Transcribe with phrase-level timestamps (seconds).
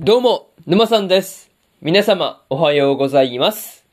[0.00, 1.50] どうも、沼さんです。
[1.82, 3.84] 皆様、おはようございます。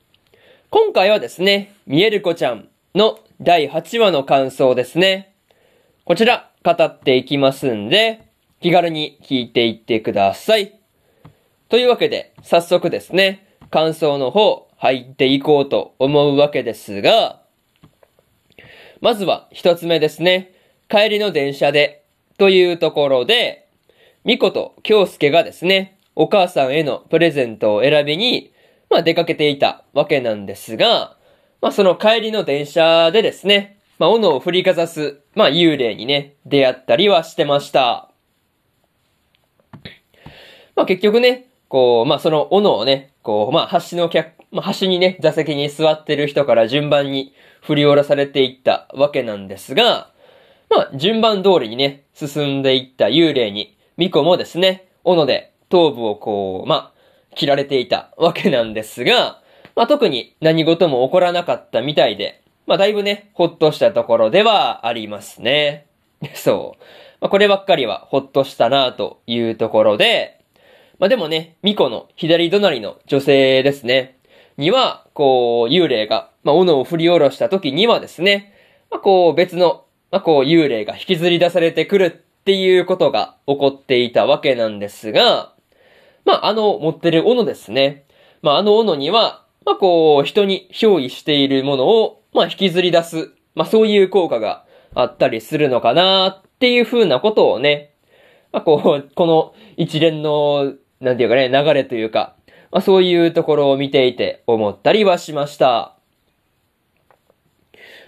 [0.69, 5.33] 今回はですね、見える子ちゃんの第8話の感想ですね。
[6.03, 8.21] こちら、語っていきますんで、
[8.61, 10.79] 気軽に聞いていってください。
[11.69, 17.41] というわけで、早速ですね、感想の方、入っていこうと思うわけですが、
[19.01, 20.53] まずは一つ目ですね、
[20.87, 22.03] 帰りの電車で、
[22.37, 23.65] というところで、
[24.23, 28.53] ミコと京介がですね、お母さんへのプレゼントを選びに、
[28.89, 31.17] まあ出かけていたわけなんですが、
[31.61, 38.09] まあその帰りの電車でですね、まあ斧を振りかざす、まあ幽霊にね、出会ったりはしてました。
[40.75, 50.11] まあ結局ね、こう、まあその斧をね、こう、まあ橋の客、まあ端にね、座席に座ってる人から順番に振り下ろされていったわけなんですが、
[50.69, 56.91] まあ順番通りにね、進んでいった幽霊に、ミコもですね、斧で頭部をこう、まあ、
[57.35, 59.41] 切られていたわけなんですが、
[59.75, 65.85] まあ特に何事も起こらなかったみたいで、まあだいぶね、ほっとしたところではありますね。
[66.33, 66.83] そう。
[67.19, 70.39] まあこればっかりはほっとしたなというところで、
[70.97, 74.17] まあでもね、ミコの左隣の女性ですね、
[74.57, 78.53] には、こう、幽霊が、まあ斧を振り下ろした時にはですね、
[78.89, 85.51] まあこう別の、まあこう幽霊が引きずり出されてくるっていうことが起こっていたわけなんですが、
[86.25, 88.05] まあ、あの持ってる斧ですね。
[88.41, 93.31] まあ、あの斧には、まあ、こう、人に憑依しているものを、まあ、引きずり出す。
[93.55, 97.93] まあ、そういう効果があったりするのかなっていう風なことをね、
[98.51, 102.35] まあ、こう、この一連の、なんていうかね、流れというか、
[102.71, 105.95] まあ、そういうところを見ていて思ったりはしました。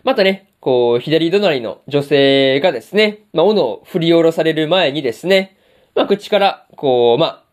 [0.04, 5.58] またね、こう、左隣の女性がですね、まあ、斧を振り下ろされる前にですね、
[5.96, 7.44] まあ、口から、こう、まあ、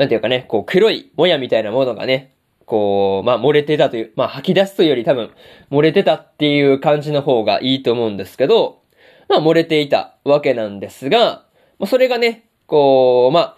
[0.00, 2.32] なんていうかね、こう、黒いもやみたいなものがね、
[2.64, 5.30] こう、まあ、漏れてたという、まあ、吐き出すというより多分、
[5.70, 8.80] 漏れてたっていう感じの方がいいと思うんですけど、
[9.28, 11.44] まあ、漏れていたわけなんですが、
[11.78, 13.56] まあ、それがね、こう、まあ、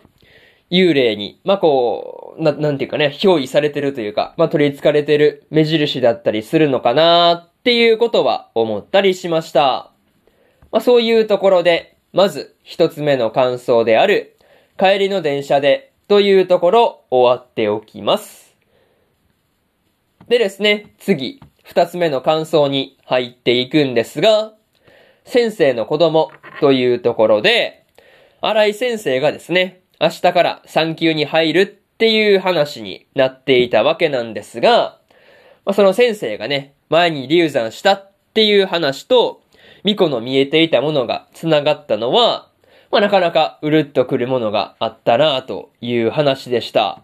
[0.69, 9.93] 幽霊に、まあ、こう、な、なんていうかね、憑依されてるというか、まあ、取り憑かれてる目印だったりするのかなっていうことは思ったりしました。
[10.73, 14.37] まあ、そういうところで、まず一つ目の感想である、
[14.77, 18.55] 帰りの電車でというところ終わっておきます。
[20.29, 24.53] でですね、次、二つ目の感想に入っていくんですが、
[25.25, 26.31] 先生の子供
[26.61, 27.87] というところで、
[28.43, 34.99] 荒井先生がですね、明日から産休に入るっていう話になっていたわけなんですが、
[35.65, 39.41] ま、その先生がね、前に流産したっていう話と、
[39.83, 42.51] ミコの見えていたものが繋がったのは、
[42.93, 47.03] まあ、なかなかうるっとくるものがあったなという話でした。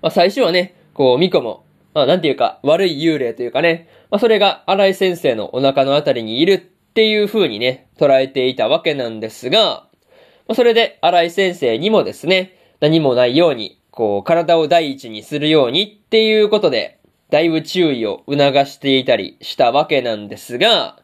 [0.00, 17.00] まあ、最初はね、こう、ミコも、まあ、なんていうか、悪い幽霊というかね、まあ、それが荒井先生のお腹のあたりにいるっていう風にね、捉えていたわけなんですが、まあ、それで荒井先生にもですね、何もないように、こう、体を第一にするようにっていうことで、
[17.30, 21.01] だいぶ注意を促していたりしたわけなんですが、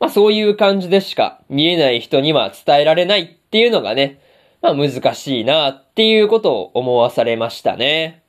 [0.00, 4.20] まあそういう感じでしか見えない人には伝えられないっていうのがね、
[4.62, 8.22] まあ難しいなっていうことを思わされましたね。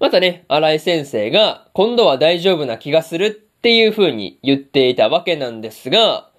[0.00, 6.30] またね、荒井先生が今度は大丈夫な気がするっていう風に言っていたわけなんですが、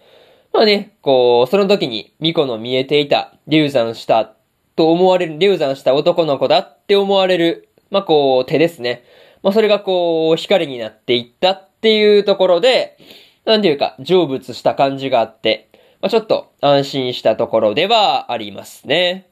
[0.53, 4.33] まあね、こう、その時にミコの見えていた流産した
[4.75, 9.03] と思われる、流産した男の子だって思われる、まあこう手ですね。
[9.43, 12.97] まあそれがこう光になっていったっていうところで、
[13.45, 15.69] なんていうか成仏した感じがあって、
[16.01, 19.27] まあちょっと安心したところではありますね。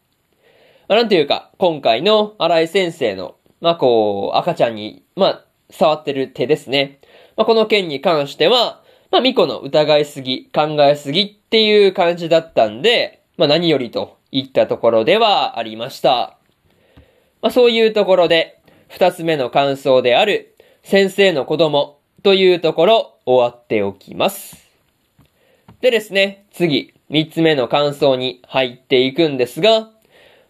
[0.88, 7.00] まあなんていうか、今回の荒井先生の、まあこう、赤ちゃんに、まあ触ってる手ですね。
[7.38, 8.82] まあこの件に関しては、
[9.12, 16.38] まあミコの疑いすぎ、考えすぎっていう感じだったんで、まあ何よりといったところではありました。
[17.42, 24.68] まあそういうところで、二つ目の感想である、先生の子供というところ終わっておきます。
[25.82, 29.90] でですね、次、三つ目の感想に入っていくんですが、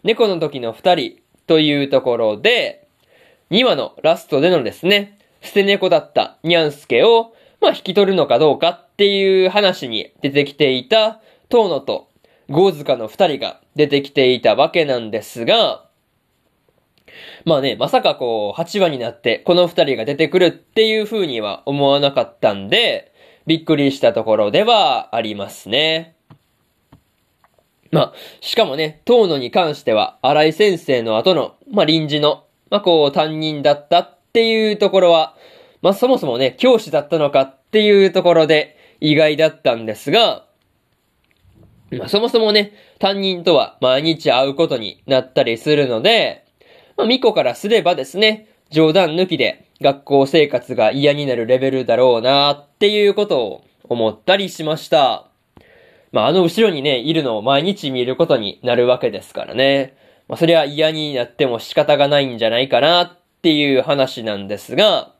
[0.03, 2.87] 猫の時の二人というところで、
[3.51, 11.19] 2話のラストでのですね、捨て猫だったニャンスケを、まあ、引き取るのかどうかっていう話に出てきていた、
[11.49, 12.09] トーノと
[12.49, 15.85] ゴーズカの二人が出てきていたわけなんですが、
[17.45, 23.13] まあね、まさかこう、8話になってこの二人が出てくるっていう風には思わなかったんで、
[23.45, 26.15] びっくりしたところではありますね。
[27.91, 35.35] まあ、しかもね、東野に関しては、荒井先生の後の、まあ、臨時の、まあ、こう、担任だったっていうところは、
[35.81, 40.45] まあ、そもそもね、教師だったのかっていうところで意外だったんですが、
[41.91, 46.45] まあ、そもそもね、担任とは毎日会うことになったりするので、
[46.99, 55.25] まあ、ミコからすればですね、冗談抜きで学校生活が嫌になるレベルだろうなっていうことを思ったりしました。
[56.11, 59.95] まあ、あの後ろにね、いるのを毎日見ることになるわけですからね。
[60.27, 65.13] まあ、それは嫌になっても仕方がないんじゃないかなっていう話なんですが、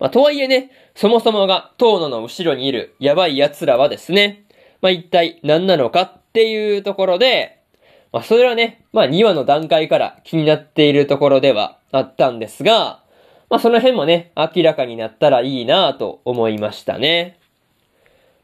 [0.00, 4.44] まあ、とはいえね、そもそもが遠野の後ろにいるやばい奴らはですね、
[4.80, 7.55] まあ、一体何なのかっていうところで、
[8.16, 13.02] まあ、それはね、まあ、2話の段階から気になっているところではあったんですが、
[13.50, 17.38] まあ、その辺もね、明らかになったらいいなぁと思いましたね。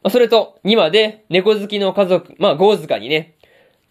[0.03, 3.33] まあ、それと、2話で猫好きの家族、まあ、ゴーズカにね、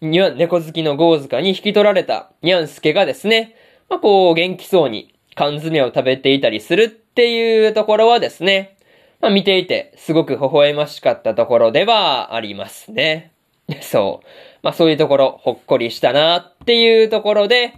[0.00, 3.56] 猫好きのゴーズカに引き取られたニャンスケがですね、
[3.88, 8.76] まあ、こう、元気そうに缶詰を食べていたりするっていうところはですね、
[9.20, 13.32] まあ、見ていてすごく微笑ましかったところではありますね。
[13.82, 14.26] そう。
[14.62, 17.74] まあそういうところほっこりしたなっていうところで、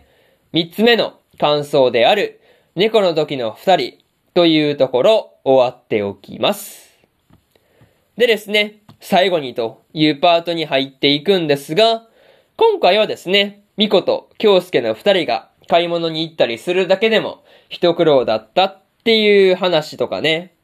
[0.53, 2.41] 三つ目の感想である
[2.75, 3.99] 猫の時の二人
[4.35, 6.91] というところ終わっておきます。
[8.17, 12.07] でですね、最後にというパートに入っていくんですが、
[12.57, 20.55] 今回はですね、ミコと京介の二人が買い物に行ったりするだけでも一苦労だったっていう話とかね。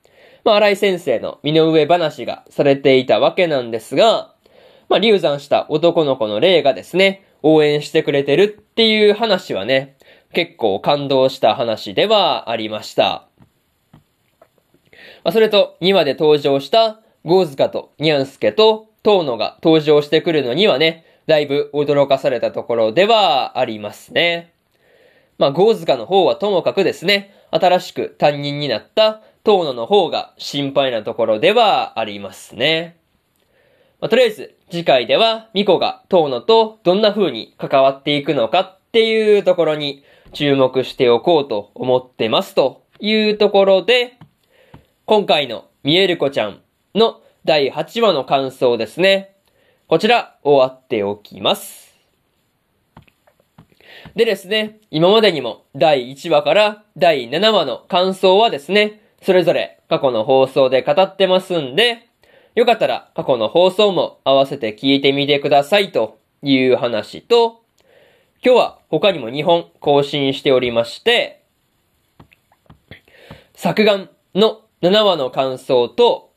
[0.44, 4.29] まあ、荒井先生の身の上話がされていたわけなんですが、
[4.90, 9.96] まあ、流産した男の子の霊がですね、応援してくれてるっていう話はね、
[10.34, 13.28] 結構感動した話ではありました。
[15.22, 24.52] まあ、それと、2話で登場したゴーズカとニャンスケとトーノが登場してくるのにはね、だいぶ驚かされたところではありますね。
[25.38, 32.99] まあ、ゴーズカの方はともかくですね、新しく担任になったトーノの方が心配なところではありますね。
[34.00, 40.02] まあ、とりあえず、次回では、ミコがトーノとどんな風に関わっていくのかっていうところに
[40.32, 44.18] 注目しておこうと思ってますというところで、
[45.04, 46.60] 今回のミエルコちゃん
[46.94, 49.36] の第8話の感想ですね。
[49.86, 51.94] こちら終わっておきます。
[54.14, 62.09] でですね、今までにも第1話から第7話の感想はですね、それぞれ過去の放送で語ってますんで、
[62.60, 67.62] よかったら過去の放送も合わせて聞いてみてくださいという話と、
[68.44, 71.42] 今日は他にも2本更新しておりまして、
[73.54, 76.32] 作眼の7話の感想と、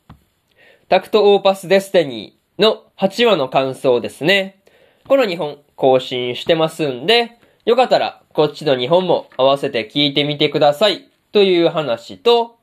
[0.88, 4.62] タクトオーパスデスティニーの8話の感想ですね。
[5.06, 7.32] この2本更新してますんで、
[7.66, 11.10] よかったら、こっちの2本も合わせて聞いてみてください。
[11.32, 12.56] という話と、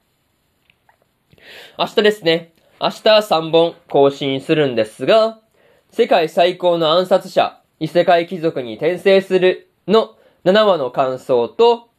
[1.78, 2.51] 明日ですね。
[2.84, 5.40] 明日3本更新するんですが、
[5.92, 11.90] 世界最高の暗殺者、異世界貴族に転生するの7話の感想と、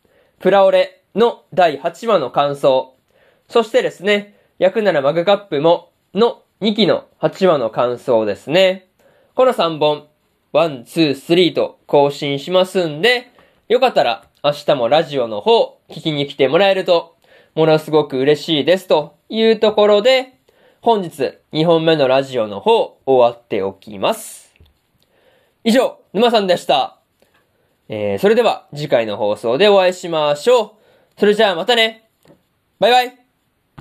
[0.40, 2.96] プラオレの第8話の感想、
[3.46, 8.88] そしてですね、やくならマグカップもの2期の8話の感想ですね。
[9.36, 10.08] この3本
[10.50, 13.30] one、two、three と更新しますんで、
[13.68, 17.14] よかったら明日もラジオの方聞きに来てもらえると、
[17.54, 20.41] ものすごく嬉しいですというところで、
[20.84, 24.52] 本日2本目のラジオの方終わっておきます。
[25.62, 26.98] 以上、沼さんでした。
[27.88, 30.70] えー、それでは次回の放送でお会いしましょう。
[31.20, 32.10] それじゃあまたね。
[32.80, 33.21] バイバイ。